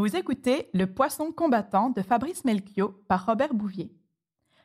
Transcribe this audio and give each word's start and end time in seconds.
Vous 0.00 0.16
écoutez 0.16 0.70
Le 0.72 0.86
Poisson 0.86 1.30
combattant 1.30 1.90
de 1.90 2.00
Fabrice 2.00 2.46
Melchior 2.46 2.94
par 3.06 3.26
Robert 3.26 3.52
Bouvier. 3.52 3.92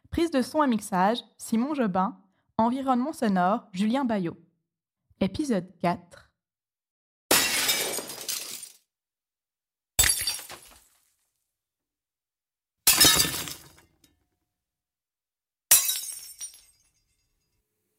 Prise 0.09 0.31
de 0.31 0.41
son 0.41 0.63
et 0.63 0.67
mixage, 0.67 1.17
Simon 1.37 1.73
Jobin. 1.73 2.17
Environnement 2.57 3.11
sonore, 3.11 3.67
Julien 3.73 4.05
Bayot. 4.05 4.37
Épisode 5.19 5.67
4. 5.81 6.31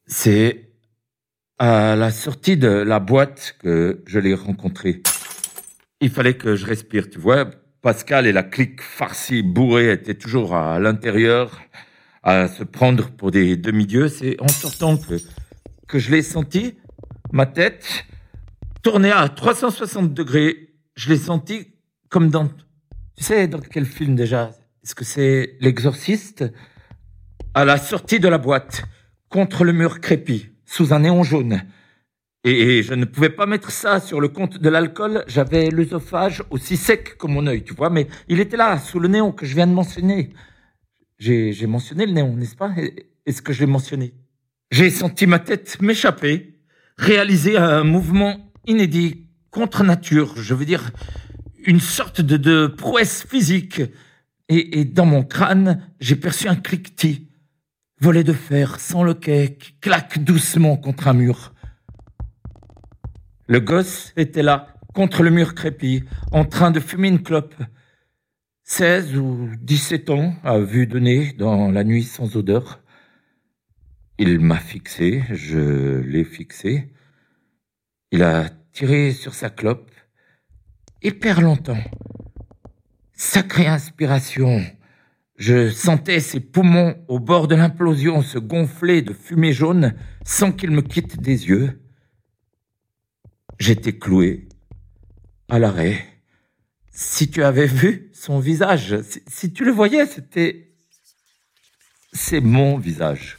C'est 0.06 0.72
à 1.58 1.96
la 1.96 2.10
sortie 2.10 2.56
de 2.56 2.68
la 2.68 2.98
boîte 2.98 3.56
que 3.58 4.02
je 4.06 4.18
l'ai 4.18 4.32
rencontré. 4.32 5.02
Il 6.00 6.10
fallait 6.10 6.34
que 6.34 6.56
je 6.56 6.66
respire, 6.66 7.08
tu 7.08 7.18
vois. 7.18 7.50
Pascal 7.80 8.26
et 8.26 8.32
la 8.32 8.42
clique 8.42 8.82
farcie 8.82 9.42
bourrée 9.42 9.92
étaient 9.92 10.14
toujours 10.14 10.54
à 10.54 10.78
l'intérieur, 10.78 11.58
à 12.22 12.48
se 12.48 12.64
prendre 12.64 13.10
pour 13.10 13.30
des 13.30 13.56
demi-dieux. 13.56 14.08
C'est 14.08 14.40
en 14.42 14.48
sortant 14.48 14.98
que, 14.98 15.14
que 15.88 15.98
je 15.98 16.10
l'ai 16.10 16.22
senti, 16.22 16.74
ma 17.32 17.46
tête 17.46 18.04
tournée 18.82 19.10
à 19.10 19.28
360 19.28 20.12
degrés. 20.12 20.74
Je 20.96 21.08
l'ai 21.08 21.16
senti 21.16 21.74
comme 22.10 22.28
dans, 22.28 22.48
tu 23.16 23.24
sais, 23.24 23.48
dans 23.48 23.60
quel 23.60 23.86
film 23.86 24.16
déjà? 24.16 24.50
Est-ce 24.84 24.94
que 24.94 25.04
c'est 25.04 25.56
l'exorciste? 25.60 26.44
À 27.54 27.64
la 27.64 27.78
sortie 27.78 28.20
de 28.20 28.28
la 28.28 28.38
boîte, 28.38 28.84
contre 29.30 29.64
le 29.64 29.72
mur 29.72 30.00
crépi, 30.00 30.50
sous 30.66 30.92
un 30.92 31.00
néon 31.00 31.22
jaune. 31.22 31.62
Et 32.48 32.84
je 32.84 32.94
ne 32.94 33.06
pouvais 33.06 33.30
pas 33.30 33.44
mettre 33.44 33.72
ça 33.72 33.98
sur 33.98 34.20
le 34.20 34.28
compte 34.28 34.58
de 34.58 34.68
l'alcool. 34.68 35.24
J'avais 35.26 35.68
l'œsophage 35.68 36.44
aussi 36.50 36.76
sec 36.76 37.18
que 37.18 37.26
mon 37.26 37.44
œil, 37.48 37.64
tu 37.64 37.74
vois. 37.74 37.90
Mais 37.90 38.06
il 38.28 38.38
était 38.38 38.56
là, 38.56 38.78
sous 38.78 39.00
le 39.00 39.08
néon 39.08 39.32
que 39.32 39.44
je 39.44 39.56
viens 39.56 39.66
de 39.66 39.72
mentionner. 39.72 40.30
J'ai 41.18 41.66
mentionné 41.66 42.06
le 42.06 42.12
néon, 42.12 42.36
n'est-ce 42.36 42.54
pas? 42.54 42.72
Est-ce 43.26 43.42
que 43.42 43.52
je 43.52 43.58
l'ai 43.58 43.66
mentionné? 43.66 44.14
J'ai 44.70 44.90
senti 44.90 45.26
ma 45.26 45.40
tête 45.40 45.82
m'échapper, 45.82 46.60
réaliser 46.96 47.56
un 47.56 47.82
mouvement 47.82 48.52
inédit, 48.64 49.26
contre 49.50 49.82
nature. 49.82 50.40
Je 50.40 50.54
veux 50.54 50.66
dire, 50.66 50.92
une 51.64 51.80
sorte 51.80 52.20
de, 52.20 52.36
de 52.36 52.68
prouesse 52.68 53.26
physique. 53.28 53.82
Et, 54.48 54.78
et 54.78 54.84
dans 54.84 55.06
mon 55.06 55.24
crâne, 55.24 55.82
j'ai 55.98 56.14
perçu 56.14 56.46
un 56.46 56.54
cliquetis. 56.54 57.28
Volet 58.00 58.22
de 58.22 58.32
fer, 58.32 58.78
sans 58.78 59.02
loquet, 59.02 59.58
qui 59.58 59.72
claque 59.80 60.22
doucement 60.22 60.76
contre 60.76 61.08
un 61.08 61.14
mur. 61.14 61.54
Le 63.48 63.60
gosse 63.60 64.12
était 64.16 64.42
là, 64.42 64.74
contre 64.92 65.22
le 65.22 65.30
mur 65.30 65.54
crépi, 65.54 66.02
en 66.32 66.44
train 66.44 66.72
de 66.72 66.80
fumer 66.80 67.08
une 67.08 67.22
clope. 67.22 67.54
16 68.64 69.16
ou 69.16 69.50
17 69.60 70.10
ans, 70.10 70.34
à 70.42 70.58
vue 70.58 70.88
de 70.88 70.98
nez, 70.98 71.32
dans 71.32 71.70
la 71.70 71.84
nuit 71.84 72.02
sans 72.02 72.36
odeur. 72.36 72.80
Il 74.18 74.40
m'a 74.40 74.58
fixé, 74.58 75.22
je 75.30 76.00
l'ai 76.00 76.24
fixé. 76.24 76.92
Il 78.10 78.24
a 78.24 78.48
tiré 78.72 79.12
sur 79.12 79.34
sa 79.34 79.48
clope, 79.48 79.92
hyper 81.02 81.40
longtemps. 81.40 81.84
Sacrée 83.12 83.68
inspiration. 83.68 84.60
Je 85.36 85.70
sentais 85.70 86.18
ses 86.18 86.40
poumons 86.40 86.96
au 87.06 87.20
bord 87.20 87.46
de 87.46 87.54
l'implosion 87.54 88.22
se 88.22 88.38
gonfler 88.38 89.02
de 89.02 89.12
fumée 89.12 89.52
jaune 89.52 89.94
sans 90.24 90.50
qu'il 90.50 90.72
me 90.72 90.82
quitte 90.82 91.20
des 91.20 91.48
yeux. 91.48 91.85
J'étais 93.58 93.96
cloué, 93.96 94.48
à 95.48 95.58
l'arrêt. 95.58 96.06
Si 96.90 97.30
tu 97.30 97.42
avais 97.42 97.66
vu 97.66 98.10
son 98.12 98.38
visage, 98.38 99.00
si, 99.26 99.52
tu 99.52 99.64
le 99.64 99.72
voyais, 99.72 100.06
c'était... 100.06 100.74
C'est 102.12 102.40
mon 102.40 102.78
visage. 102.78 103.38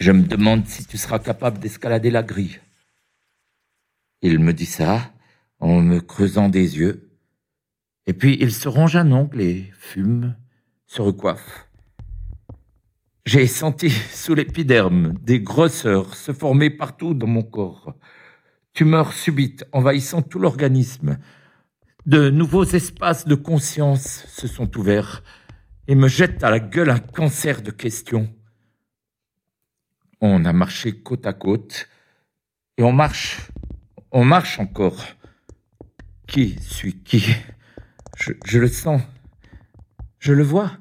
Je 0.00 0.12
me 0.12 0.22
demande 0.22 0.66
si 0.66 0.84
tu 0.84 0.98
seras 0.98 1.18
capable 1.18 1.58
d'escalader 1.58 2.10
la 2.10 2.22
grille. 2.22 2.60
Il 4.22 4.38
me 4.38 4.52
dit 4.52 4.66
ça 4.66 5.12
en 5.60 5.80
me 5.80 6.00
creusant 6.00 6.48
des 6.48 6.78
yeux. 6.78 7.10
Et 8.06 8.12
puis 8.12 8.36
il 8.40 8.52
se 8.52 8.68
ronge 8.68 8.96
un 8.96 9.12
ongle 9.12 9.40
et 9.40 9.72
fume, 9.78 10.36
se 10.86 11.00
recoiffe. 11.00 11.68
J'ai 13.26 13.46
senti 13.46 13.88
sous 13.88 14.34
l'épiderme 14.34 15.14
des 15.22 15.40
grosseurs 15.40 16.14
se 16.14 16.32
former 16.32 16.68
partout 16.68 17.14
dans 17.14 17.26
mon 17.26 17.42
corps. 17.42 17.94
Tumeurs 18.74 19.14
subites 19.14 19.64
envahissant 19.72 20.20
tout 20.20 20.38
l'organisme. 20.38 21.18
De 22.04 22.28
nouveaux 22.28 22.66
espaces 22.66 23.26
de 23.26 23.34
conscience 23.34 24.26
se 24.28 24.46
sont 24.46 24.76
ouverts 24.76 25.22
et 25.88 25.94
me 25.94 26.06
jettent 26.06 26.44
à 26.44 26.50
la 26.50 26.60
gueule 26.60 26.90
un 26.90 26.98
cancer 26.98 27.62
de 27.62 27.70
questions. 27.70 28.28
On 30.20 30.44
a 30.44 30.52
marché 30.52 30.92
côte 30.92 31.26
à 31.26 31.32
côte 31.32 31.88
et 32.76 32.82
on 32.82 32.92
marche, 32.92 33.50
on 34.12 34.26
marche 34.26 34.58
encore. 34.58 35.02
Qui 36.26 36.58
suis 36.60 36.98
qui? 36.98 37.24
Je, 38.18 38.32
je 38.44 38.58
le 38.58 38.68
sens, 38.68 39.00
je 40.18 40.34
le 40.34 40.42
vois 40.42 40.72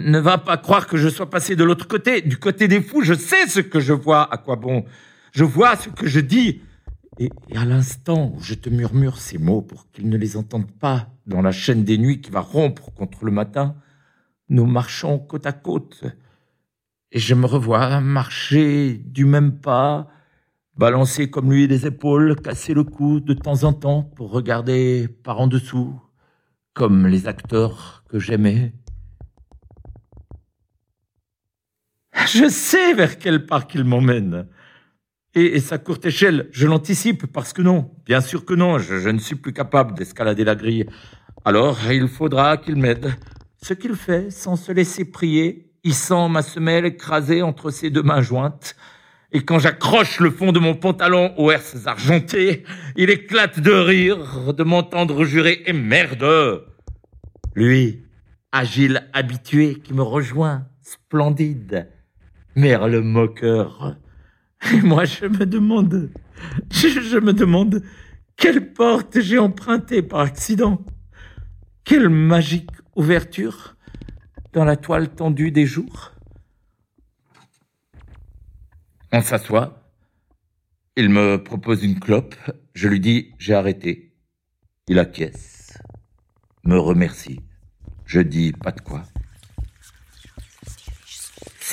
ne 0.00 0.18
va 0.18 0.38
pas 0.38 0.56
croire 0.56 0.86
que 0.86 0.96
je 0.96 1.08
sois 1.08 1.28
passé 1.28 1.56
de 1.56 1.64
l'autre 1.64 1.88
côté, 1.88 2.20
du 2.20 2.36
côté 2.36 2.68
des 2.68 2.80
fous. 2.80 3.02
Je 3.02 3.14
sais 3.14 3.46
ce 3.48 3.60
que 3.60 3.80
je 3.80 3.92
vois, 3.92 4.32
à 4.32 4.36
quoi 4.36 4.56
bon. 4.56 4.84
Je 5.32 5.44
vois 5.44 5.76
ce 5.76 5.88
que 5.88 6.06
je 6.06 6.20
dis. 6.20 6.62
Et, 7.18 7.30
à 7.54 7.64
l'instant 7.64 8.32
où 8.34 8.40
je 8.40 8.54
te 8.54 8.70
murmure 8.70 9.18
ces 9.18 9.38
mots 9.38 9.62
pour 9.62 9.90
qu'ils 9.90 10.08
ne 10.08 10.16
les 10.16 10.36
entendent 10.36 10.70
pas 10.70 11.08
dans 11.26 11.42
la 11.42 11.52
chaîne 11.52 11.84
des 11.84 11.98
nuits 11.98 12.20
qui 12.20 12.30
va 12.30 12.40
rompre 12.40 12.92
contre 12.94 13.24
le 13.24 13.32
matin, 13.32 13.76
nous 14.48 14.66
marchons 14.66 15.18
côte 15.18 15.46
à 15.46 15.52
côte. 15.52 16.04
Et 17.10 17.18
je 17.18 17.34
me 17.34 17.46
revois 17.46 18.00
marcher 18.00 18.94
du 18.94 19.26
même 19.26 19.60
pas, 19.60 20.08
balancer 20.76 21.28
comme 21.28 21.52
lui 21.52 21.66
les 21.66 21.86
épaules, 21.86 22.36
casser 22.40 22.72
le 22.72 22.84
cou 22.84 23.20
de 23.20 23.34
temps 23.34 23.64
en 23.64 23.74
temps 23.74 24.02
pour 24.02 24.30
regarder 24.30 25.08
par 25.08 25.40
en 25.40 25.46
dessous, 25.46 26.00
comme 26.72 27.06
les 27.06 27.26
acteurs 27.28 28.04
que 28.08 28.18
j'aimais. 28.18 28.72
Je 32.34 32.48
sais 32.48 32.94
vers 32.94 33.18
quel 33.18 33.44
parc 33.44 33.74
il 33.74 33.84
m'emmène. 33.84 34.46
Et, 35.34 35.60
sa 35.60 35.76
courte 35.76 36.06
échelle, 36.06 36.48
je 36.50 36.66
l'anticipe 36.66 37.26
parce 37.26 37.52
que 37.52 37.60
non, 37.60 37.90
bien 38.06 38.22
sûr 38.22 38.46
que 38.46 38.54
non, 38.54 38.78
je, 38.78 39.08
ne 39.10 39.18
suis 39.18 39.34
plus 39.34 39.52
capable 39.52 39.92
d'escalader 39.92 40.42
la 40.42 40.54
grille. 40.54 40.86
Alors 41.44 41.78
il 41.90 42.08
faudra 42.08 42.56
qu'il 42.56 42.76
m'aide. 42.76 43.12
Ce 43.62 43.74
qu'il 43.74 43.96
fait 43.96 44.30
sans 44.30 44.56
se 44.56 44.72
laisser 44.72 45.04
prier, 45.04 45.70
hissant 45.84 46.30
ma 46.30 46.40
semelle 46.40 46.86
écrasée 46.86 47.42
entre 47.42 47.70
ses 47.70 47.90
deux 47.90 48.02
mains 48.02 48.22
jointes. 48.22 48.76
Et 49.32 49.44
quand 49.44 49.58
j'accroche 49.58 50.18
le 50.18 50.30
fond 50.30 50.52
de 50.52 50.58
mon 50.58 50.74
pantalon 50.74 51.34
aux 51.36 51.50
herses 51.50 51.86
argentées, 51.86 52.64
il 52.96 53.10
éclate 53.10 53.60
de 53.60 53.72
rire 53.72 54.54
de 54.54 54.64
m'entendre 54.64 55.24
jurer 55.24 55.62
et 55.66 55.74
merde. 55.74 56.64
Lui, 57.54 58.04
agile 58.52 59.06
habitué 59.12 59.80
qui 59.80 59.92
me 59.92 60.02
rejoint, 60.02 60.66
splendide, 60.80 61.88
Merle 62.54 63.00
moqueur. 63.00 63.96
Et 64.72 64.80
moi, 64.80 65.04
je 65.04 65.26
me 65.26 65.44
demande, 65.46 66.10
je, 66.70 67.18
me 67.18 67.32
demande 67.32 67.82
quelle 68.36 68.72
porte 68.72 69.20
j'ai 69.20 69.38
empruntée 69.38 70.02
par 70.02 70.20
accident. 70.20 70.84
Quelle 71.84 72.08
magique 72.08 72.70
ouverture 72.94 73.76
dans 74.52 74.64
la 74.64 74.76
toile 74.76 75.08
tendue 75.08 75.50
des 75.50 75.66
jours. 75.66 76.12
On 79.12 79.22
s'assoit. 79.22 79.90
Il 80.96 81.08
me 81.08 81.42
propose 81.42 81.82
une 81.82 81.98
clope. 81.98 82.34
Je 82.74 82.88
lui 82.88 83.00
dis 83.00 83.32
j'ai 83.38 83.54
arrêté. 83.54 84.14
Il 84.88 84.98
acquiesce. 84.98 85.78
Me 86.64 86.78
remercie. 86.78 87.40
Je 88.04 88.20
dis 88.20 88.52
pas 88.52 88.72
de 88.72 88.80
quoi. 88.80 89.02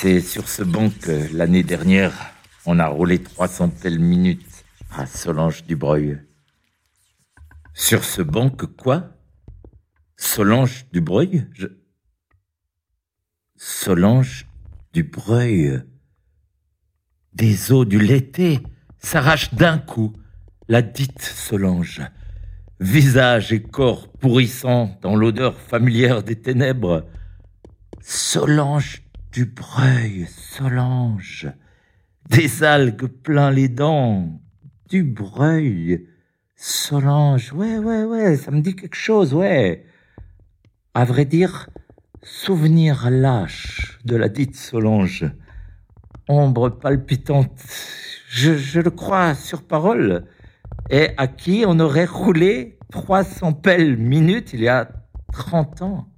C'est 0.02 0.22
sur 0.22 0.48
ce 0.48 0.64
banc 0.64 0.90
que 1.02 1.28
l'année 1.36 1.62
dernière, 1.62 2.14
on 2.66 2.80
a 2.80 2.88
roulé 2.88 3.22
300 3.22 3.74
belles 3.84 4.00
minutes 4.00 4.64
à 4.92 5.06
Solange 5.06 5.66
Dubreuil. 5.66 6.22
Sur 7.74 8.06
ce 8.06 8.22
banc 8.22 8.50
que 8.50 8.66
quoi? 8.66 9.10
Solange 10.16 10.86
Dubreuil? 10.94 11.48
Solange 13.58 14.48
Dubreuil. 14.94 15.84
Des 17.34 17.74
eaux 17.74 17.84
du 17.84 18.00
l'été 18.00 18.62
s'arrachent 19.00 19.54
d'un 19.54 19.80
coup 19.80 20.14
la 20.70 20.82
dite 20.82 21.22
Solange. 21.22 22.04
Visage 22.80 23.52
et 23.52 23.62
corps 23.62 24.10
pourrissant 24.14 24.98
dans 25.02 25.18
l'odeur 25.18 25.60
familière 25.60 26.24
des 26.24 26.40
ténèbres. 26.40 27.06
Solange 28.00 29.09
du 29.32 29.46
breuil, 29.46 30.28
Solange, 30.28 31.48
des 32.30 32.64
algues 32.64 33.08
plein 33.08 33.52
les 33.52 33.70
dents, 33.70 34.42
du 34.90 35.04
breuil, 35.04 36.08
Solange, 36.56 37.54
ouais, 37.54 37.78
ouais, 37.78 38.04
ouais, 38.04 38.38
ça 38.38 38.52
me 38.52 38.62
dit 38.62 38.76
quelque 38.76 38.96
chose, 38.96 39.34
ouais. 39.34 39.86
À 40.94 41.06
vrai 41.06 41.26
dire, 41.26 41.70
souvenir 42.24 43.10
lâche 43.10 44.00
de 44.04 44.16
la 44.16 44.30
dite 44.30 44.56
Solange. 44.56 45.32
Ombre 46.28 46.70
palpitante, 46.70 47.64
je, 48.28 48.56
je 48.56 48.80
le 48.82 48.92
crois 48.92 49.36
sur 49.36 49.64
parole, 49.64 50.26
et 50.90 51.10
à 51.18 51.28
qui 51.28 51.64
on 51.68 51.80
aurait 51.80 52.06
roulé 52.06 52.78
300 52.92 53.54
pelles 53.54 53.98
minutes 53.98 54.54
il 54.54 54.62
y 54.62 54.68
a 54.68 54.90
30 55.32 55.82
ans? 55.84 56.09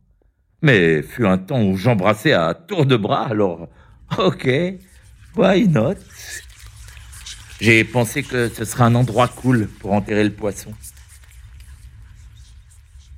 Mais 0.62 1.02
fut 1.02 1.26
un 1.26 1.38
temps 1.38 1.64
où 1.64 1.76
j'embrassais 1.76 2.34
à 2.34 2.54
tour 2.54 2.86
de 2.86 2.96
bras, 2.96 3.28
alors 3.28 3.68
ok, 4.18 4.48
why 5.36 5.68
not? 5.68 5.96
J'ai 7.60 7.84
pensé 7.84 8.24
que 8.24 8.50
ce 8.50 8.66
serait 8.66 8.84
un 8.84 8.96
endroit 8.96 9.28
cool 9.28 9.68
pour 9.68 9.94
enterrer 9.94 10.24
le 10.24 10.34
poisson. 10.34 10.74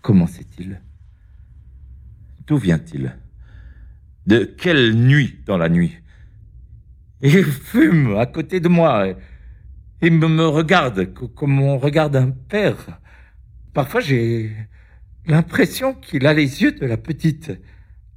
Comment 0.02 0.28
c'est-il 0.28 0.82
D'où 2.46 2.58
vient-il? 2.58 3.18
De 4.26 4.44
quelle 4.44 4.96
nuit 4.96 5.40
dans 5.46 5.58
la 5.58 5.70
nuit? 5.70 5.98
Il 7.22 7.46
fume 7.46 8.18
à 8.18 8.26
côté 8.26 8.60
de 8.60 8.68
moi. 8.68 9.08
Il 10.02 10.14
me, 10.14 10.28
me 10.28 10.46
regarde 10.46 11.14
comme 11.14 11.62
on 11.62 11.78
regarde 11.78 12.18
un 12.18 12.32
père. 12.32 13.00
Parfois 13.74 14.02
j'ai 14.02 14.54
l'impression 15.26 15.94
qu'il 15.94 16.26
a 16.28 16.34
les 16.34 16.62
yeux 16.62 16.72
de 16.74 16.86
la 16.86 16.98
petite. 16.98 17.52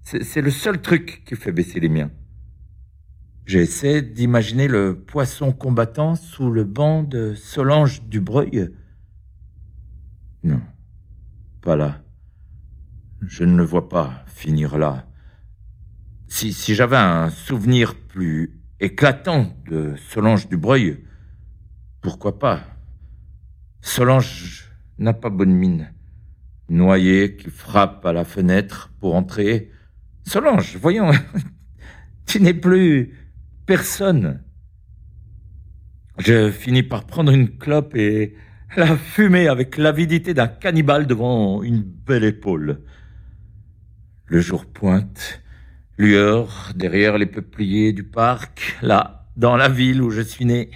C'est 0.03 0.41
le 0.41 0.51
seul 0.51 0.81
truc 0.81 1.25
qui 1.25 1.35
fait 1.35 1.53
baisser 1.53 1.81
les 1.81 1.89
miens. 1.89 2.11
J'essaie 3.45 4.03
d'imaginer 4.03 4.69
le 4.69 5.01
poisson 5.01 5.53
combattant 5.53 6.15
sous 6.15 6.51
le 6.51 6.65
banc 6.65 7.03
de 7.03 7.35
Solange 7.35 8.03
Dubreuil. 8.03 8.71
Non, 10.43 10.61
pas 11.63 11.77
là. 11.77 12.03
Je 13.23 13.45
ne 13.45 13.57
le 13.57 13.65
vois 13.65 13.89
pas 13.89 14.25
finir 14.27 14.79
là. 14.79 15.09
Si, 16.29 16.53
si 16.53 16.75
j'avais 16.75 16.97
un 16.97 17.31
souvenir 17.31 17.95
plus 17.95 18.61
éclatant 18.81 19.57
de 19.69 19.95
Solange 19.97 20.49
Dubreuil, 20.49 21.05
pourquoi 22.01 22.39
pas? 22.39 22.65
Solange 23.81 24.73
n'a 24.99 25.15
pas 25.15 25.31
bonne 25.31 25.55
mine. 25.55 25.93
Noyé 26.69 27.37
qui 27.37 27.51
frappe 27.51 28.05
à 28.05 28.13
la 28.13 28.25
fenêtre 28.25 28.93
pour 29.01 29.15
entrer. 29.15 29.71
Solange, 30.25 30.77
voyons, 30.77 31.13
tu 32.27 32.41
n'es 32.41 32.55
plus 32.55 33.15
personne. 33.67 34.43
Je 36.19 36.51
finis 36.51 36.83
par 36.83 37.05
prendre 37.05 37.31
une 37.31 37.57
clope 37.57 37.95
et 37.95 38.35
la 38.77 38.97
fumer 38.97 39.49
avec 39.49 39.77
l'avidité 39.77 40.35
d'un 40.35 40.49
cannibale 40.49 41.07
devant 41.07 41.63
une 41.63 41.83
belle 41.83 42.25
épaule. 42.25 42.83
Le 44.27 44.41
jour 44.41 44.67
pointe, 44.67 45.43
lueur 45.99 46.73
derrière 46.75 47.17
les 47.17 47.27
peupliers 47.27 47.93
du 47.93 48.03
parc, 48.03 48.77
là, 48.83 49.29
dans 49.37 49.57
la 49.57 49.69
ville 49.69 50.03
où 50.03 50.11
je 50.11 50.23
suis 50.23 50.45
né, 50.45 50.71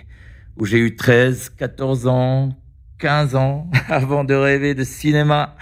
où 0.57 0.67
j'ai 0.67 0.79
eu 0.79 0.95
13, 0.95 1.51
14 1.51 2.07
ans, 2.07 2.57
15 2.99 3.35
ans, 3.35 3.71
avant 3.89 4.25
de 4.25 4.35
rêver 4.35 4.75
de 4.75 4.85
cinéma. 4.85 5.57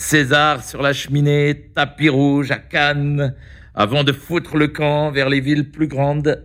César 0.00 0.64
sur 0.64 0.80
la 0.80 0.94
cheminée, 0.94 1.72
tapis 1.74 2.08
rouge 2.08 2.50
à 2.50 2.58
Cannes, 2.58 3.34
avant 3.74 4.02
de 4.02 4.12
foutre 4.12 4.56
le 4.56 4.68
camp 4.68 5.10
vers 5.10 5.28
les 5.28 5.40
villes 5.40 5.70
plus 5.70 5.88
grandes 5.88 6.42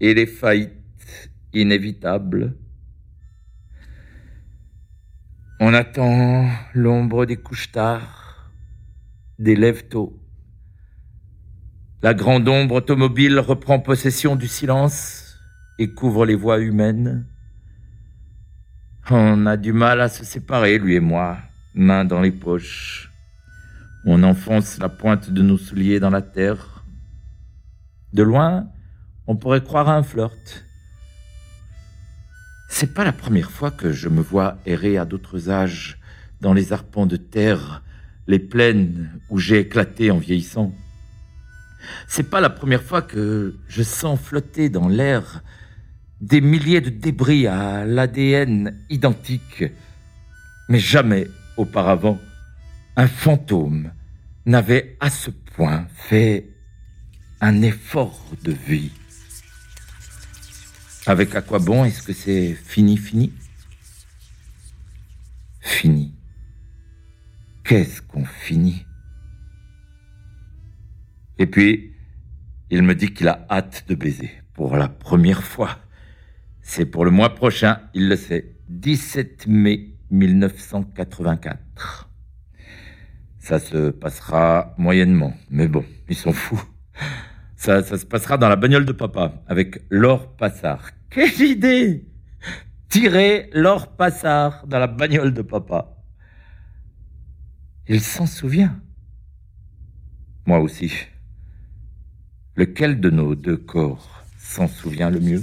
et 0.00 0.14
les 0.14 0.24
faillites 0.24 1.32
inévitables. 1.52 2.56
On 5.58 5.74
attend 5.74 6.48
l'ombre 6.74 7.26
des 7.26 7.36
couches 7.36 7.72
tard, 7.72 8.52
des 9.40 9.56
lèvres 9.56 9.88
tôt. 9.88 10.22
La 12.02 12.14
grande 12.14 12.48
ombre 12.48 12.76
automobile 12.76 13.40
reprend 13.40 13.80
possession 13.80 14.36
du 14.36 14.46
silence 14.46 15.40
et 15.80 15.92
couvre 15.92 16.24
les 16.24 16.36
voies 16.36 16.60
humaines. 16.60 17.26
On 19.10 19.44
a 19.46 19.56
du 19.56 19.72
mal 19.72 20.00
à 20.00 20.08
se 20.08 20.24
séparer, 20.24 20.78
lui 20.78 20.94
et 20.94 21.00
moi, 21.00 21.38
mains 21.74 22.04
dans 22.04 22.20
les 22.20 22.32
poches. 22.32 23.10
On 24.04 24.22
enfonce 24.22 24.78
la 24.78 24.88
pointe 24.88 25.30
de 25.30 25.42
nos 25.42 25.58
souliers 25.58 26.00
dans 26.00 26.10
la 26.10 26.22
terre. 26.22 26.84
De 28.12 28.22
loin, 28.22 28.68
on 29.26 29.36
pourrait 29.36 29.62
croire 29.62 29.88
à 29.88 29.96
un 29.96 30.02
flirt. 30.02 30.64
C'est 32.68 32.94
pas 32.94 33.04
la 33.04 33.12
première 33.12 33.50
fois 33.50 33.70
que 33.70 33.92
je 33.92 34.08
me 34.08 34.20
vois 34.20 34.58
errer 34.66 34.98
à 34.98 35.04
d'autres 35.04 35.50
âges 35.50 35.98
dans 36.40 36.52
les 36.52 36.72
arpents 36.72 37.06
de 37.06 37.16
terre, 37.16 37.82
les 38.26 38.38
plaines 38.38 39.10
où 39.30 39.38
j'ai 39.38 39.60
éclaté 39.60 40.10
en 40.10 40.18
vieillissant. 40.18 40.74
C'est 42.08 42.30
pas 42.30 42.40
la 42.40 42.50
première 42.50 42.82
fois 42.82 43.02
que 43.02 43.56
je 43.68 43.82
sens 43.82 44.18
flotter 44.20 44.68
dans 44.68 44.88
l'air 44.88 45.42
des 46.20 46.40
milliers 46.40 46.80
de 46.80 46.90
débris 46.90 47.46
à 47.46 47.84
l'ADN 47.84 48.78
identique, 48.90 49.64
mais 50.68 50.78
jamais 50.78 51.26
auparavant 51.56 52.18
un 52.96 53.06
fantôme 53.06 53.92
n'avait 54.46 54.96
à 55.00 55.10
ce 55.10 55.30
point 55.30 55.86
fait 55.94 56.48
un 57.40 57.62
effort 57.62 58.20
de 58.42 58.52
vie. 58.52 58.92
Avec 61.06 61.34
à 61.34 61.42
quoi 61.42 61.58
bon 61.58 61.84
est-ce 61.84 62.02
que 62.02 62.12
c'est 62.12 62.54
fini, 62.54 62.96
fini? 62.96 63.32
Fini. 65.60 66.14
Qu'est-ce 67.64 68.02
qu'on 68.02 68.24
finit? 68.24 68.84
Et 71.38 71.46
puis, 71.46 71.92
il 72.70 72.82
me 72.82 72.94
dit 72.94 73.12
qu'il 73.12 73.28
a 73.28 73.46
hâte 73.50 73.84
de 73.88 73.94
baiser 73.94 74.30
pour 74.54 74.76
la 74.76 74.88
première 74.88 75.42
fois. 75.42 75.78
C'est 76.62 76.86
pour 76.86 77.04
le 77.04 77.10
mois 77.10 77.34
prochain, 77.34 77.80
il 77.94 78.08
le 78.08 78.16
sait, 78.16 78.54
17 78.68 79.46
mai 79.48 79.91
1984. 80.12 82.08
Ça 83.38 83.58
se 83.58 83.90
passera 83.90 84.74
moyennement, 84.78 85.34
mais 85.50 85.66
bon, 85.66 85.84
ils 86.08 86.14
sont 86.14 86.32
fous. 86.32 86.62
Ça, 87.56 87.82
se 87.82 88.06
passera 88.06 88.38
dans 88.38 88.48
la 88.48 88.56
bagnole 88.56 88.84
de 88.84 88.92
papa, 88.92 89.42
avec 89.46 89.82
Laure 89.90 90.36
Passard. 90.36 90.90
Quelle 91.10 91.40
idée 91.40 92.06
Tirer 92.88 93.50
Laure 93.52 93.96
Passard 93.96 94.66
dans 94.66 94.78
la 94.78 94.86
bagnole 94.86 95.32
de 95.32 95.42
papa. 95.42 95.96
Il 97.88 98.00
s'en 98.00 98.26
souvient. 98.26 98.80
Moi 100.46 100.60
aussi. 100.60 100.92
Lequel 102.54 103.00
de 103.00 103.10
nos 103.10 103.34
deux 103.34 103.56
corps 103.56 104.24
s'en 104.38 104.68
souvient 104.68 105.10
le 105.10 105.20
mieux? 105.20 105.42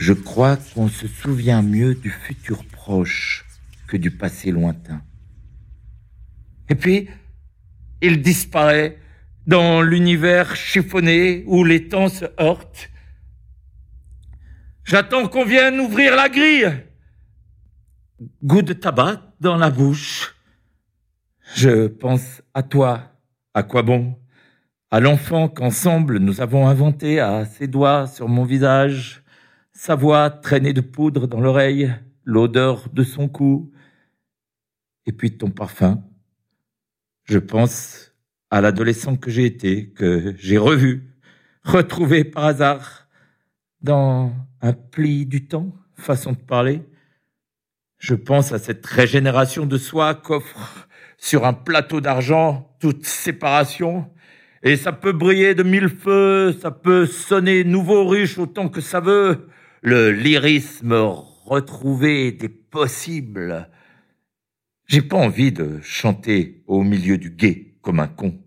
Je 0.00 0.14
crois 0.14 0.56
qu'on 0.56 0.88
se 0.88 1.06
souvient 1.06 1.60
mieux 1.60 1.94
du 1.94 2.08
futur 2.08 2.64
proche 2.64 3.44
que 3.86 3.98
du 3.98 4.10
passé 4.10 4.50
lointain. 4.50 5.02
Et 6.70 6.74
puis, 6.74 7.10
il 8.00 8.22
disparaît 8.22 8.96
dans 9.46 9.82
l'univers 9.82 10.56
chiffonné 10.56 11.44
où 11.46 11.64
les 11.64 11.88
temps 11.88 12.08
se 12.08 12.24
heurtent. 12.40 12.88
J'attends 14.84 15.28
qu'on 15.28 15.44
vienne 15.44 15.78
ouvrir 15.78 16.16
la 16.16 16.30
grille. 16.30 16.72
Goût 18.42 18.62
de 18.62 18.72
tabac 18.72 19.34
dans 19.38 19.58
la 19.58 19.68
bouche. 19.68 20.34
Je 21.56 21.88
pense 21.88 22.40
à 22.54 22.62
toi, 22.62 23.12
à 23.52 23.62
quoi 23.62 23.82
bon? 23.82 24.18
À 24.90 24.98
l'enfant 24.98 25.50
qu'ensemble 25.50 26.20
nous 26.20 26.40
avons 26.40 26.66
inventé 26.68 27.20
à 27.20 27.44
ses 27.44 27.66
doigts 27.66 28.06
sur 28.06 28.28
mon 28.28 28.46
visage, 28.46 29.22
sa 29.80 29.94
voix 29.94 30.28
traînée 30.28 30.74
de 30.74 30.82
poudre 30.82 31.26
dans 31.26 31.40
l'oreille, 31.40 31.90
l'odeur 32.26 32.90
de 32.92 33.02
son 33.02 33.28
cou, 33.28 33.72
et 35.06 35.12
puis 35.12 35.38
ton 35.38 35.48
parfum. 35.48 36.04
Je 37.24 37.38
pense 37.38 38.12
à 38.50 38.60
l'adolescent 38.60 39.16
que 39.16 39.30
j'ai 39.30 39.46
été, 39.46 39.88
que 39.88 40.34
j'ai 40.36 40.58
revu, 40.58 41.14
retrouvé 41.64 42.24
par 42.24 42.44
hasard 42.44 43.08
dans 43.80 44.34
un 44.60 44.74
pli 44.74 45.24
du 45.24 45.46
temps, 45.46 45.72
façon 45.94 46.32
de 46.32 46.36
parler. 46.36 46.82
Je 47.96 48.14
pense 48.14 48.52
à 48.52 48.58
cette 48.58 48.84
régénération 48.84 49.64
de 49.64 49.78
soi 49.78 50.14
qu'offre 50.14 50.88
sur 51.16 51.46
un 51.46 51.54
plateau 51.54 52.02
d'argent 52.02 52.70
toute 52.80 53.06
séparation. 53.06 54.10
Et 54.62 54.76
ça 54.76 54.92
peut 54.92 55.12
briller 55.12 55.54
de 55.54 55.62
mille 55.62 55.88
feux, 55.88 56.52
ça 56.60 56.70
peut 56.70 57.06
sonner 57.06 57.64
nouveau 57.64 58.06
riche 58.06 58.36
autant 58.36 58.68
que 58.68 58.82
ça 58.82 59.00
veut. 59.00 59.48
Le 59.82 60.10
lyrisme 60.10 60.92
retrouvé 60.92 62.32
des 62.32 62.50
possibles. 62.50 63.70
J'ai 64.86 65.00
pas 65.00 65.16
envie 65.16 65.52
de 65.52 65.80
chanter 65.80 66.62
au 66.66 66.82
milieu 66.82 67.16
du 67.16 67.30
guet 67.30 67.78
comme 67.80 68.00
un 68.00 68.06
con. 68.06 68.38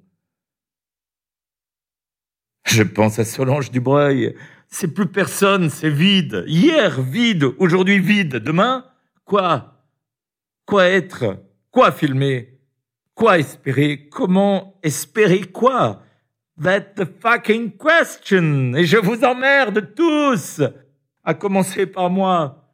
Je 2.66 2.84
pense 2.84 3.18
à 3.18 3.26
Solange 3.26 3.72
Dubreuil, 3.72 4.36
c'est 4.68 4.94
plus 4.94 5.08
personne, 5.08 5.72
c'est 5.72 5.90
vide. 5.90 6.44
Hier, 6.48 7.02
vide. 7.02 7.46
Aujourd'hui, 7.58 8.00
vide. 8.00 8.36
Demain, 8.36 8.86
quoi? 9.26 9.88
Quoi 10.66 10.86
être? 10.86 11.44
Quoi 11.72 11.92
filmer? 11.92 12.60
Quoi 13.16 13.40
espérer? 13.40 14.08
Comment 14.10 14.80
espérer 14.84 15.42
quoi? 15.42 16.04
That's 16.62 16.94
the 16.96 17.06
fucking 17.06 17.72
question. 17.78 18.76
Et 18.76 18.86
je 18.86 18.98
vous 18.98 19.24
emmerde 19.24 19.96
tous. 19.96 20.62
À 21.24 21.34
commencer 21.34 21.86
par 21.86 22.10
moi. 22.10 22.70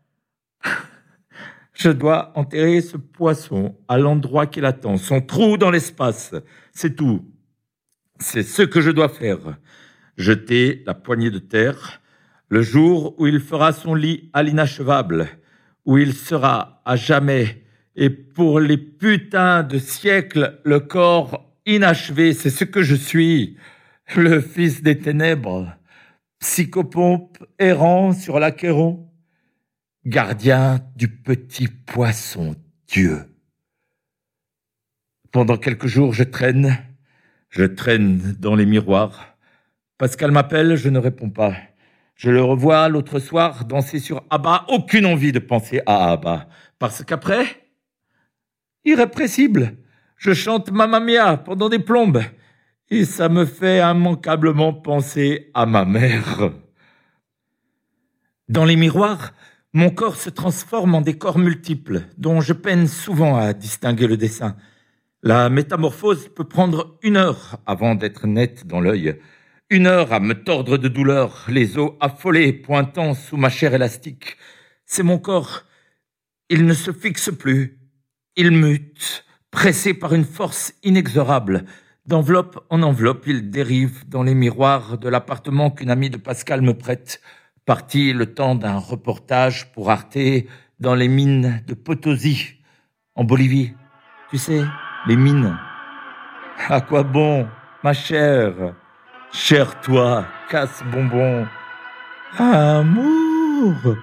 Je 1.73 1.89
dois 1.89 2.31
enterrer 2.35 2.81
ce 2.81 2.97
poisson 2.97 3.77
à 3.87 3.97
l'endroit 3.97 4.47
qu'il 4.47 4.65
attend, 4.65 4.97
son 4.97 5.21
trou 5.21 5.57
dans 5.57 5.71
l'espace. 5.71 6.35
C'est 6.73 6.95
tout. 6.95 7.25
C'est 8.19 8.43
ce 8.43 8.63
que 8.63 8.81
je 8.81 8.91
dois 8.91 9.09
faire. 9.09 9.57
Jeter 10.17 10.83
la 10.85 10.93
poignée 10.93 11.31
de 11.31 11.39
terre 11.39 12.01
le 12.49 12.61
jour 12.61 13.13
où 13.19 13.27
il 13.27 13.39
fera 13.39 13.71
son 13.71 13.93
lit 13.93 14.29
à 14.33 14.43
l'inachevable, 14.43 15.27
où 15.85 15.97
il 15.97 16.13
sera 16.13 16.81
à 16.83 16.95
jamais 16.95 17.63
et 17.95 18.09
pour 18.09 18.59
les 18.59 18.77
putains 18.77 19.61
de 19.61 19.77
siècles 19.77 20.59
le 20.63 20.79
corps 20.79 21.53
inachevé, 21.65 22.33
c'est 22.33 22.49
ce 22.49 22.63
que 22.63 22.81
je 22.81 22.95
suis, 22.95 23.57
le 24.15 24.39
fils 24.39 24.81
des 24.81 24.97
ténèbres, 24.97 25.75
psychopompe 26.39 27.37
errant 27.59 28.13
sur 28.13 28.39
l'Achéron, 28.39 29.09
gardien 30.05 30.79
du 30.95 31.07
petit 31.07 31.67
poisson 31.67 32.55
Dieu. 32.87 33.25
Pendant 35.31 35.57
quelques 35.57 35.87
jours, 35.87 36.13
je 36.13 36.23
traîne, 36.23 36.77
je 37.49 37.63
traîne 37.63 38.35
dans 38.39 38.55
les 38.55 38.65
miroirs. 38.65 39.37
Pascal 39.97 40.31
m'appelle, 40.31 40.75
je 40.75 40.89
ne 40.89 40.97
réponds 40.97 41.29
pas. 41.29 41.53
Je 42.15 42.31
le 42.31 42.43
revois 42.43 42.89
l'autre 42.89 43.19
soir 43.19 43.65
danser 43.65 43.99
sur 43.99 44.23
Abba, 44.29 44.65
aucune 44.69 45.05
envie 45.05 45.31
de 45.31 45.39
penser 45.39 45.81
à 45.85 46.11
Abba. 46.11 46.49
Parce 46.79 47.03
qu'après, 47.03 47.45
irrépressible, 48.83 49.77
je 50.17 50.33
chante 50.33 50.71
Mamma 50.71 50.99
Mia 50.99 51.37
pendant 51.37 51.69
des 51.69 51.79
plombes. 51.79 52.21
Et 52.91 53.05
ça 53.05 53.29
me 53.29 53.45
fait 53.45 53.79
immanquablement 53.79 54.73
penser 54.73 55.51
à 55.53 55.67
ma 55.67 55.85
mère. 55.85 56.51
Dans 58.47 58.65
les 58.65 58.75
miroirs, 58.75 59.33
mon 59.73 59.91
corps 59.91 60.15
se 60.15 60.31
transforme 60.31 60.95
en 60.95 61.01
des 61.01 61.15
corps 61.15 61.37
multiples, 61.37 62.01
dont 62.17 62.41
je 62.41 62.53
peine 62.53 62.87
souvent 62.87 63.37
à 63.37 63.53
distinguer 63.53 64.07
le 64.07 64.17
dessin. 64.17 64.55
La 65.21 65.49
métamorphose 65.49 66.29
peut 66.29 66.47
prendre 66.47 66.97
une 67.03 67.17
heure 67.17 67.59
avant 67.67 67.93
d'être 67.93 68.25
nette 68.25 68.65
dans 68.65 68.81
l'œil. 68.81 69.19
Une 69.69 69.85
heure 69.85 70.11
à 70.11 70.19
me 70.19 70.33
tordre 70.33 70.77
de 70.77 70.87
douleur, 70.87 71.45
les 71.47 71.77
os 71.77 71.91
affolés 71.99 72.53
pointant 72.53 73.13
sous 73.13 73.37
ma 73.37 73.49
chair 73.49 73.75
élastique. 73.75 74.37
C'est 74.85 75.03
mon 75.03 75.19
corps. 75.19 75.65
Il 76.49 76.65
ne 76.65 76.73
se 76.73 76.91
fixe 76.91 77.29
plus. 77.29 77.77
Il 78.35 78.49
mute, 78.49 79.25
pressé 79.51 79.93
par 79.93 80.15
une 80.15 80.25
force 80.25 80.73
inexorable. 80.81 81.65
D'enveloppe 82.09 82.65
en 82.71 82.81
enveloppe, 82.81 83.27
il 83.27 83.51
dérive 83.51 84.09
dans 84.09 84.23
les 84.23 84.33
miroirs 84.33 84.97
de 84.97 85.07
l'appartement 85.07 85.69
qu'une 85.69 85.91
amie 85.91 86.09
de 86.09 86.17
Pascal 86.17 86.63
me 86.63 86.73
prête 86.73 87.21
parti 87.67 88.13
le 88.13 88.33
temps 88.33 88.55
d'un 88.55 88.77
reportage 88.77 89.71
pour 89.73 89.91
Arte 89.91 90.17
dans 90.79 90.95
les 90.95 91.07
mines 91.07 91.61
de 91.67 91.75
Potosi, 91.75 92.63
en 93.13 93.25
Bolivie. 93.25 93.75
Tu 94.31 94.39
sais, 94.39 94.63
les 95.05 95.15
mines. 95.15 95.55
À 96.67 96.81
quoi 96.81 97.03
bon, 97.03 97.47
ma 97.83 97.93
chère? 97.93 98.73
Cher 99.31 99.79
toi, 99.79 100.25
casse 100.49 100.81
bonbon. 100.91 101.45
Amour 102.39 103.97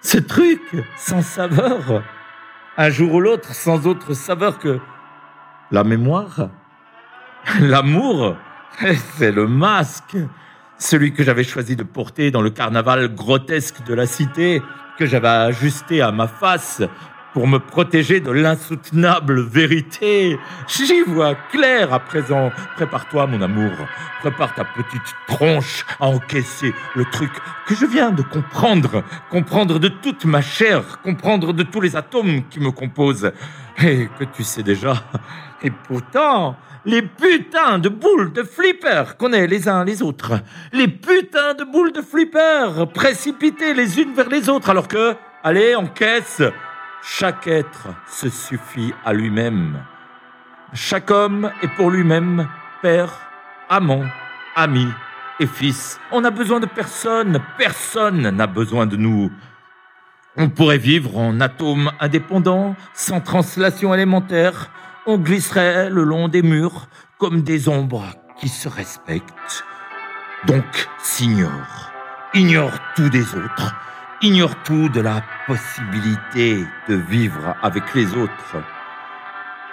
Ce 0.00 0.18
truc, 0.18 0.62
sans 0.96 1.22
saveur. 1.22 2.04
Un 2.76 2.90
jour 2.90 3.14
ou 3.14 3.20
l'autre, 3.20 3.52
sans 3.52 3.88
autre 3.88 4.14
saveur 4.14 4.60
que 4.60 4.78
la 5.72 5.82
mémoire. 5.82 6.50
L'amour, 7.60 8.36
c'est 9.16 9.32
le 9.32 9.46
masque 9.46 10.16
celui 10.78 11.12
que 11.12 11.22
j'avais 11.22 11.44
choisi 11.44 11.76
de 11.76 11.84
porter 11.84 12.30
dans 12.30 12.42
le 12.42 12.50
carnaval 12.50 13.14
grotesque 13.14 13.84
de 13.86 13.94
la 13.94 14.06
cité, 14.06 14.60
que 14.98 15.06
j'avais 15.06 15.28
ajusté 15.28 16.02
à 16.02 16.10
ma 16.10 16.26
face 16.26 16.82
pour 17.32 17.46
me 17.46 17.58
protéger 17.58 18.20
de 18.20 18.30
l'insoutenable 18.30 19.40
vérité. 19.40 20.38
J'y 20.68 21.02
vois 21.02 21.34
clair 21.50 21.92
à 21.92 22.00
présent. 22.00 22.50
Prépare-toi, 22.76 23.26
mon 23.26 23.40
amour. 23.40 23.72
Prépare 24.20 24.54
ta 24.54 24.64
petite 24.64 25.14
tronche 25.28 25.86
à 25.98 26.08
encaisser 26.08 26.74
le 26.94 27.04
truc 27.06 27.30
que 27.66 27.74
je 27.74 27.86
viens 27.86 28.10
de 28.10 28.22
comprendre. 28.22 29.02
Comprendre 29.30 29.78
de 29.78 29.88
toute 29.88 30.24
ma 30.24 30.42
chair. 30.42 31.00
Comprendre 31.02 31.52
de 31.52 31.62
tous 31.62 31.80
les 31.80 31.96
atomes 31.96 32.42
qui 32.50 32.60
me 32.60 32.70
composent. 32.70 33.32
Et 33.82 34.08
que 34.18 34.24
tu 34.24 34.44
sais 34.44 34.62
déjà. 34.62 34.94
Et 35.62 35.70
pourtant, 35.70 36.56
les 36.84 37.02
putains 37.02 37.78
de 37.78 37.88
boules 37.88 38.32
de 38.32 38.42
flipper 38.42 39.16
qu'on 39.18 39.32
est 39.32 39.46
les 39.46 39.68
uns 39.68 39.84
les 39.84 40.02
autres. 40.02 40.40
Les 40.72 40.88
putains 40.88 41.54
de 41.54 41.64
boules 41.64 41.92
de 41.92 42.02
flipper 42.02 42.86
précipitées 42.92 43.74
les 43.74 44.00
unes 44.00 44.14
vers 44.14 44.28
les 44.28 44.48
autres 44.48 44.70
alors 44.70 44.88
que, 44.88 45.14
allez, 45.44 45.74
en 45.74 45.86
caisse, 45.86 46.42
chaque 47.02 47.46
être 47.46 47.88
se 48.08 48.28
suffit 48.28 48.92
à 49.04 49.12
lui-même. 49.12 49.78
Chaque 50.72 51.10
homme 51.10 51.50
est 51.62 51.74
pour 51.76 51.90
lui-même 51.90 52.48
père, 52.80 53.12
amant, 53.68 54.04
ami 54.56 54.88
et 55.38 55.46
fils. 55.46 56.00
On 56.10 56.20
n'a 56.20 56.30
besoin 56.30 56.60
de 56.60 56.66
personne, 56.66 57.40
personne 57.58 58.30
n'a 58.30 58.46
besoin 58.46 58.86
de 58.86 58.96
nous. 58.96 59.30
On 60.36 60.48
pourrait 60.48 60.78
vivre 60.78 61.18
en 61.18 61.40
atomes 61.40 61.92
indépendants, 62.00 62.74
sans 62.94 63.20
translation 63.20 63.92
élémentaire, 63.92 64.70
on 65.06 65.18
glisserait 65.18 65.90
le 65.90 66.04
long 66.04 66.28
des 66.28 66.42
murs 66.42 66.88
comme 67.18 67.42
des 67.42 67.68
ombres 67.68 68.06
qui 68.38 68.48
se 68.48 68.66
respectent. 68.66 69.64
Donc, 70.46 70.88
s'ignore, 70.98 71.92
ignore 72.32 72.72
tout 72.96 73.10
des 73.10 73.34
autres, 73.34 73.74
ignore 74.22 74.54
tout 74.64 74.88
de 74.88 75.02
la 75.02 75.22
possibilité 75.46 76.64
de 76.88 76.94
vivre 76.94 77.54
avec 77.62 77.94
les 77.94 78.14
autres. 78.14 78.56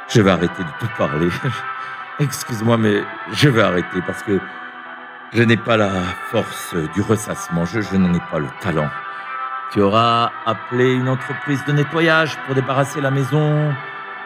Je 0.10 0.22
vais 0.22 0.32
arrêter 0.32 0.62
de 0.62 0.70
tout 0.80 0.92
parler. 0.98 1.30
Excuse-moi, 2.20 2.78
mais 2.78 3.02
je 3.32 3.48
vais 3.48 3.62
arrêter 3.62 4.02
parce 4.06 4.24
que 4.24 4.40
je 5.32 5.44
n'ai 5.44 5.58
pas 5.58 5.78
la 5.78 5.90
force 6.32 6.76
du 6.94 7.02
ressassement, 7.02 7.64
je, 7.64 7.80
je 7.80 7.96
n'en 7.96 8.14
ai 8.14 8.22
pas 8.30 8.40
le 8.40 8.50
talent. 8.60 8.90
Tu 9.72 9.82
auras 9.82 10.32
appelé 10.48 10.94
une 10.94 11.08
entreprise 11.08 11.64
de 11.66 11.74
nettoyage 11.74 12.36
pour 12.46 12.56
débarrasser 12.56 13.02
la 13.02 13.12
maison, 13.12 13.72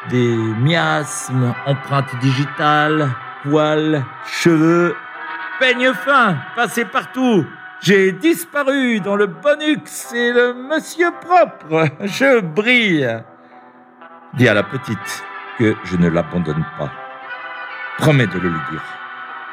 des 0.10 0.36
miasmes, 0.36 1.54
empreintes 1.66 2.16
digitales, 2.22 3.10
poils, 3.44 4.06
cheveux, 4.26 4.96
peigne 5.60 5.94
fin, 5.94 6.38
passé 6.56 6.86
partout. 6.86 7.46
J'ai 7.82 8.14
disparu 8.14 9.02
dans 9.02 9.18
le 9.18 9.28
bonux 9.28 10.14
et 10.16 10.32
le 10.32 10.54
monsieur 10.54 11.12
propre. 11.20 11.90
Je 12.00 12.40
brille. 12.40 13.22
Dis 14.36 14.48
à 14.48 14.54
la 14.54 14.64
petite 14.64 15.26
que 15.60 15.76
je 15.84 15.98
ne 15.98 16.08
l'abandonne 16.08 16.66
pas. 16.78 16.90
Promets 17.98 18.28
de 18.28 18.40
le 18.40 18.48
lui 18.48 18.60
dire, 18.72 18.82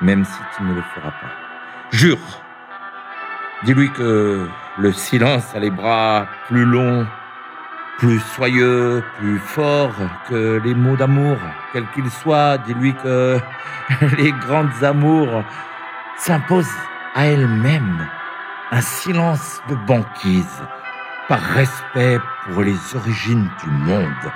même 0.00 0.24
si 0.24 0.38
tu 0.56 0.62
ne 0.62 0.72
le 0.72 0.82
feras 0.94 1.10
pas. 1.10 1.32
Jure. 1.90 2.18
Dis-lui 3.64 3.90
que 3.90 4.46
le 4.80 4.92
silence 4.92 5.54
a 5.54 5.58
les 5.58 5.70
bras 5.70 6.26
plus 6.48 6.64
longs 6.64 7.06
plus 7.98 8.20
soyeux, 8.34 9.04
plus 9.18 9.38
fort 9.38 9.92
que 10.26 10.58
les 10.64 10.74
mots 10.74 10.96
d'amour, 10.96 11.36
quels 11.70 11.86
qu'ils 11.88 12.10
soient. 12.10 12.56
Dis-lui 12.56 12.94
que 12.94 13.38
les 14.16 14.32
grandes 14.32 14.82
amours 14.82 15.44
s'imposent 16.16 16.80
à 17.14 17.26
elles-mêmes 17.26 18.08
un 18.72 18.80
silence 18.80 19.60
de 19.68 19.74
banquise, 19.74 20.62
par 21.28 21.40
respect 21.40 22.18
pour 22.44 22.62
les 22.62 22.78
origines 22.96 23.50
du 23.62 23.70
monde 23.70 24.32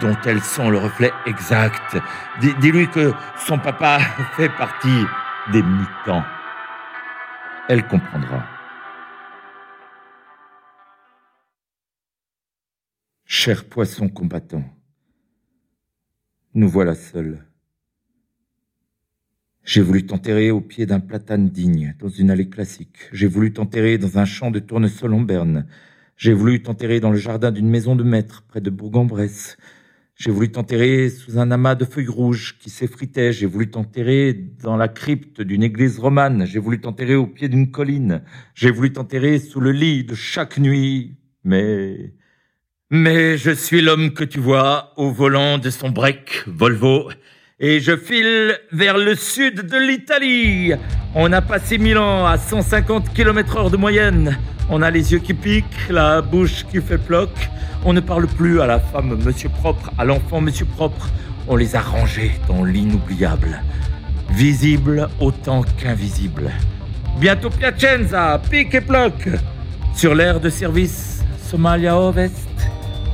dont 0.00 0.16
elles 0.24 0.42
sont 0.42 0.70
le 0.70 0.78
reflet 0.78 1.12
exact. 1.26 1.98
Dis-lui 2.40 2.88
que 2.88 3.12
son 3.36 3.58
papa 3.58 3.98
fait 4.36 4.48
partie 4.48 5.06
des 5.52 5.62
mutants. 5.62 6.24
Elle 7.68 7.86
comprendra. 7.86 8.42
Cher 13.34 13.64
poisson 13.64 14.10
combattant, 14.10 14.62
nous 16.52 16.68
voilà 16.68 16.94
seuls. 16.94 17.42
J'ai 19.64 19.80
voulu 19.80 20.04
t'enterrer 20.04 20.50
au 20.50 20.60
pied 20.60 20.84
d'un 20.84 21.00
platane 21.00 21.48
digne, 21.48 21.96
dans 21.98 22.10
une 22.10 22.30
allée 22.30 22.50
classique. 22.50 23.08
J'ai 23.10 23.26
voulu 23.26 23.54
t'enterrer 23.54 23.96
dans 23.96 24.18
un 24.18 24.26
champ 24.26 24.50
de 24.50 24.58
tournesol 24.58 25.14
en 25.14 25.22
berne. 25.22 25.66
J'ai 26.18 26.34
voulu 26.34 26.62
t'enterrer 26.62 27.00
dans 27.00 27.10
le 27.10 27.16
jardin 27.16 27.50
d'une 27.52 27.70
maison 27.70 27.96
de 27.96 28.04
maître, 28.04 28.44
près 28.46 28.60
de 28.60 28.68
Bourg-en-Bresse. 28.68 29.56
J'ai 30.14 30.30
voulu 30.30 30.52
t'enterrer 30.52 31.08
sous 31.08 31.38
un 31.38 31.50
amas 31.50 31.74
de 31.74 31.86
feuilles 31.86 32.08
rouges 32.08 32.58
qui 32.58 32.68
s'effritaient. 32.68 33.32
J'ai 33.32 33.46
voulu 33.46 33.70
t'enterrer 33.70 34.34
dans 34.34 34.76
la 34.76 34.88
crypte 34.88 35.40
d'une 35.40 35.62
église 35.62 35.98
romane. 35.98 36.44
J'ai 36.44 36.58
voulu 36.58 36.82
t'enterrer 36.82 37.14
au 37.14 37.26
pied 37.26 37.48
d'une 37.48 37.70
colline. 37.70 38.24
J'ai 38.54 38.70
voulu 38.70 38.92
t'enterrer 38.92 39.38
sous 39.38 39.58
le 39.58 39.72
lit 39.72 40.04
de 40.04 40.14
chaque 40.14 40.58
nuit. 40.58 41.16
Mais, 41.44 42.12
mais 42.94 43.38
je 43.38 43.50
suis 43.50 43.80
l'homme 43.80 44.12
que 44.12 44.22
tu 44.22 44.38
vois 44.38 44.92
au 44.96 45.10
volant 45.10 45.56
de 45.56 45.70
son 45.70 45.88
break 45.88 46.44
Volvo 46.46 47.08
et 47.58 47.80
je 47.80 47.96
file 47.96 48.58
vers 48.70 48.98
le 48.98 49.14
sud 49.14 49.66
de 49.66 49.78
l'Italie. 49.78 50.74
On 51.14 51.32
a 51.32 51.40
passé 51.40 51.78
Milan 51.78 52.26
à 52.26 52.36
150 52.36 53.14
km 53.14 53.56
heure 53.56 53.70
de 53.70 53.78
moyenne. 53.78 54.36
On 54.68 54.82
a 54.82 54.90
les 54.90 55.10
yeux 55.10 55.20
qui 55.20 55.32
piquent, 55.32 55.88
la 55.88 56.20
bouche 56.20 56.66
qui 56.70 56.82
fait 56.82 56.98
ploc. 56.98 57.30
On 57.86 57.94
ne 57.94 58.00
parle 58.00 58.26
plus 58.26 58.60
à 58.60 58.66
la 58.66 58.78
femme 58.78 59.18
Monsieur 59.24 59.48
Propre, 59.48 59.90
à 59.96 60.04
l'enfant 60.04 60.42
Monsieur 60.42 60.66
Propre. 60.66 61.08
On 61.48 61.56
les 61.56 61.74
a 61.74 61.80
rangés 61.80 62.32
dans 62.46 62.62
l'inoubliable. 62.62 63.62
Visible 64.32 65.08
autant 65.18 65.62
qu'invisible. 65.78 66.50
Bientôt 67.18 67.48
Piacenza, 67.48 68.38
pique 68.50 68.74
et 68.74 68.82
ploc. 68.82 69.30
Sur 69.96 70.14
l'air 70.14 70.40
de 70.40 70.50
service 70.50 71.24
Somalia 71.42 71.98
Ovest, 71.98 72.48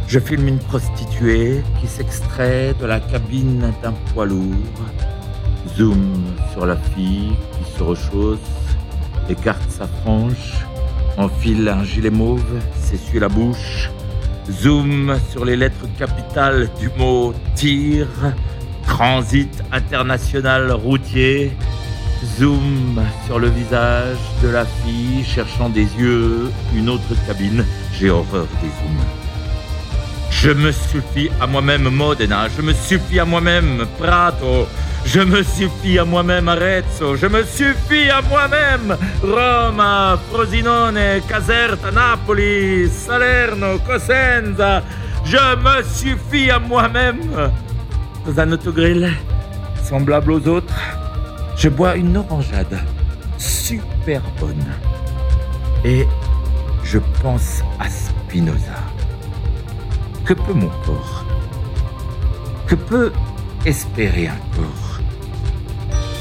je 0.09 0.19
filme 0.19 0.49
une 0.49 0.59
prostituée 0.59 1.63
qui 1.81 1.87
s'extrait 1.87 2.75
de 2.81 2.87
la 2.87 2.99
cabine 2.99 3.73
d'un 3.83 3.93
poids 4.13 4.25
lourd. 4.25 4.55
Zoom 5.77 6.25
sur 6.53 6.65
la 6.65 6.77
fille 6.77 7.33
qui 7.53 7.79
se 7.79 7.83
rechausse, 7.83 8.39
écarte 9.29 9.71
sa 9.71 9.87
frange, 9.87 10.65
enfile 11.19 11.69
un 11.69 11.85
gilet 11.85 12.11
mauve, 12.11 12.59
s'essuie 12.81 13.21
la 13.21 13.29
bouche 13.29 13.91
Zoom 14.51 15.15
sur 15.31 15.45
les 15.45 15.57
lettres 15.57 15.87
capitales 15.99 16.71
du 16.81 16.89
mot 16.97 17.35
tir, 17.55 18.07
transit 18.87 19.63
international 19.73 20.73
routier. 20.73 21.53
Zoom 22.39 23.01
sur 23.27 23.39
le 23.39 23.49
visage 23.49 24.17
de 24.43 24.49
la 24.49 24.65
fille 24.65 25.23
cherchant 25.23 25.69
des 25.69 25.87
yeux 25.99 26.51
une 26.75 26.89
autre 26.89 27.15
cabine. 27.27 27.65
J'ai 27.93 28.11
horreur 28.11 28.47
des 28.63 28.69
zooms. 28.69 29.18
Je 30.41 30.51
me 30.51 30.71
suffis 30.71 31.31
à 31.41 31.49
moi-même 31.49 31.89
Modena, 31.89 32.47
je 32.57 32.63
me 32.63 32.73
suffis 32.73 33.19
à 33.19 33.25
moi-même 33.25 33.85
Prato, 33.99 34.69
je 35.05 35.19
me 35.19 35.43
suffis 35.43 35.99
à 35.99 36.05
moi-même 36.05 36.49
Arezzo, 36.49 37.17
je 37.17 37.27
me 37.27 37.43
suffis 37.43 38.09
à 38.09 38.23
moi-même 38.23 38.97
Roma, 39.21 40.17
Frosinone, 40.31 41.21
Caserta, 41.29 41.91
Napoli, 41.91 42.89
Salerno, 42.89 43.81
Cosenza. 43.81 44.85
Je 45.25 45.57
me 45.57 45.83
suffis 45.83 46.51
à 46.51 46.61
moi-même. 46.61 47.51
Dans 48.25 48.41
un 48.41 48.59
semblable 49.83 50.31
aux 50.31 50.47
autres, 50.47 50.81
je 51.57 51.69
bois 51.69 51.97
une 51.97 52.17
orangeade 52.17 52.79
super 53.39 54.23
bonne. 54.39 54.67
Et 55.85 56.07
je 56.85 56.99
pense 57.23 57.61
à 57.81 57.89
Spinoza. 57.91 58.98
Que 60.29 60.35
peut 60.35 60.53
mon 60.53 60.69
corps? 60.85 61.25
Que 62.67 62.75
peut 62.75 63.11
espérer 63.65 64.27
un 64.27 64.37
corps? 64.55 65.01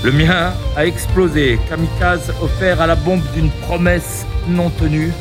Le 0.01 0.13
mien 0.13 0.53
a 0.77 0.85
explosé, 0.85 1.59
kamikaze 1.67 2.31
offert 2.41 2.79
à 2.79 2.87
la 2.87 2.95
bombe 2.95 3.21
d'une 3.33 3.49
promesse 3.49 4.25
non 4.47 4.69
tenue. 4.69 5.11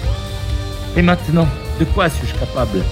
Et 0.97 1.02
maintenant, 1.02 1.49
de 1.81 1.85
quoi 1.85 2.09
suis-je 2.09 2.35
capable? 2.35 2.85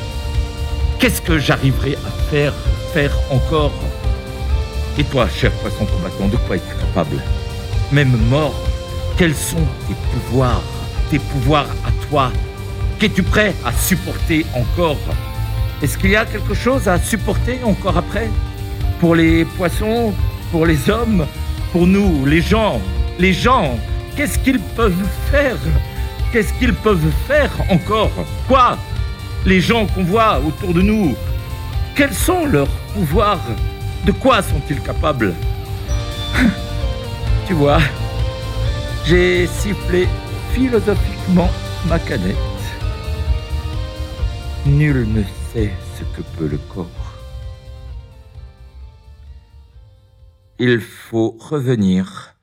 Qu'est-ce 0.98 1.22
que 1.22 1.38
j'arriverai 1.38 1.94
à 1.94 2.10
faire, 2.28 2.54
faire 2.92 3.12
encore? 3.30 3.70
Et 4.98 5.04
toi, 5.04 5.28
cher 5.28 5.52
poisson 5.52 5.86
combattant, 5.86 6.26
de 6.26 6.36
quoi 6.38 6.56
es-tu 6.56 6.74
capable? 6.74 7.22
Même 7.92 8.16
mort, 8.30 8.60
quels 9.16 9.36
sont 9.36 9.64
tes 9.86 9.94
pouvoirs? 10.12 10.64
Tes 11.12 11.20
pouvoirs 11.20 11.70
à 11.86 11.92
toi? 12.08 12.32
Qu'es-tu 12.98 13.22
prêt 13.22 13.54
à 13.64 13.72
supporter 13.72 14.44
encore? 14.56 14.98
Est-ce 15.82 15.98
qu'il 15.98 16.10
y 16.10 16.16
a 16.16 16.24
quelque 16.24 16.54
chose 16.54 16.88
à 16.88 16.98
supporter 16.98 17.60
encore 17.64 17.96
après 17.96 18.30
Pour 19.00 19.14
les 19.14 19.44
poissons 19.44 20.14
Pour 20.50 20.66
les 20.66 20.88
hommes 20.88 21.26
pour 21.74 21.88
nous, 21.88 22.24
les 22.24 22.40
gens, 22.40 22.80
les 23.18 23.32
gens, 23.32 23.76
qu'est-ce 24.14 24.38
qu'ils 24.38 24.60
peuvent 24.60 25.08
faire? 25.32 25.56
Qu'est-ce 26.30 26.52
qu'ils 26.52 26.72
peuvent 26.72 27.10
faire 27.26 27.50
encore? 27.68 28.12
Quoi? 28.46 28.78
Les 29.44 29.60
gens 29.60 29.84
qu'on 29.86 30.04
voit 30.04 30.38
autour 30.38 30.72
de 30.72 30.82
nous, 30.82 31.16
quels 31.96 32.14
sont 32.14 32.46
leurs 32.46 32.70
pouvoirs? 32.94 33.44
De 34.06 34.12
quoi 34.12 34.40
sont-ils 34.40 34.80
capables? 34.80 35.34
Tu 37.48 37.54
vois, 37.54 37.80
j'ai 39.04 39.48
sifflé 39.48 40.06
philosophiquement 40.52 41.50
ma 41.88 41.98
canette. 41.98 42.36
Nul 44.64 45.08
ne 45.12 45.22
ce 45.54 46.02
que 46.16 46.22
peut 46.36 46.48
le 46.48 46.58
corps. 46.58 47.14
Il 50.58 50.80
faut 50.80 51.36
revenir 51.38 52.36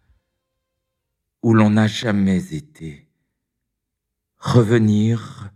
où 1.43 1.53
l'on 1.53 1.71
n'a 1.71 1.87
jamais 1.87 2.53
été. 2.53 3.09
Revenir 4.37 5.51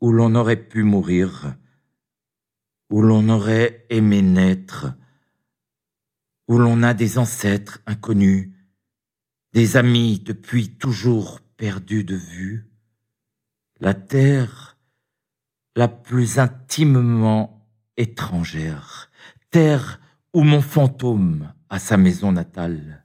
où 0.00 0.10
l'on 0.10 0.34
aurait 0.34 0.56
pu 0.56 0.84
mourir, 0.84 1.54
où 2.88 3.02
l'on 3.02 3.28
aurait 3.28 3.84
aimé 3.90 4.22
naître, 4.22 4.94
où 6.46 6.58
l'on 6.58 6.82
a 6.82 6.94
des 6.94 7.18
ancêtres 7.18 7.80
inconnus, 7.86 8.50
des 9.52 9.76
amis 9.76 10.20
depuis 10.20 10.70
toujours 10.70 11.40
perdus 11.58 12.04
de 12.04 12.16
vue, 12.16 12.70
la 13.80 13.92
terre 13.92 14.77
la 15.78 15.86
plus 15.86 16.40
intimement 16.40 17.64
étrangère, 17.96 19.12
terre 19.52 20.00
où 20.34 20.42
mon 20.42 20.60
fantôme 20.60 21.52
a 21.70 21.78
sa 21.78 21.96
maison 21.96 22.32
natale. 22.32 23.04